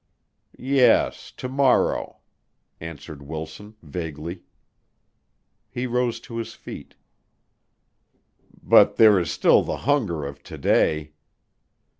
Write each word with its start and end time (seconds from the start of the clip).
"Yes, 0.57 1.31
to 1.37 1.47
morrow," 1.47 2.17
answered 2.79 3.21
Wilson, 3.21 3.75
vaguely. 3.83 4.41
He 5.69 5.85
rose 5.85 6.19
to 6.21 6.37
his 6.37 6.55
feet. 6.55 6.95
"But 8.63 8.95
there 8.95 9.19
is 9.19 9.29
still 9.29 9.61
the 9.61 9.77
hunger 9.85 10.25
of 10.25 10.41
to 10.41 10.57
day." 10.57 11.11